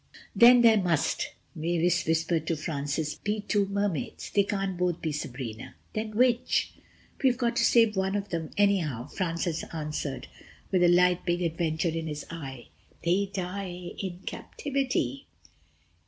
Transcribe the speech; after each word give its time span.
"Then 0.35 0.61
there 0.61 0.81
must," 0.81 1.27
Mavis 1.53 2.07
whispered 2.07 2.47
to 2.47 2.55
Francis, 2.55 3.13
"be 3.13 3.39
two 3.41 3.67
Mermaids. 3.67 4.31
They 4.31 4.41
can't 4.43 4.75
both 4.75 4.99
be 4.99 5.11
Sabrina... 5.11 5.75
then 5.93 6.15
which...?" 6.17 6.73
"We've 7.23 7.37
got 7.37 7.55
to 7.57 7.63
save 7.63 7.95
one 7.95 8.15
of 8.15 8.29
them 8.29 8.49
anyhow," 8.57 9.05
Francis 9.07 9.63
answered 9.71 10.27
with 10.71 10.81
the 10.81 10.87
light 10.87 11.19
of 11.19 11.25
big 11.25 11.43
adventure 11.43 11.89
in 11.89 12.07
his 12.07 12.25
eye, 12.31 12.69
"they 13.03 13.27
die 13.31 13.91
in 14.01 14.21
captivity." 14.25 15.27